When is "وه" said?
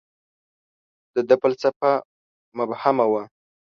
3.11-3.23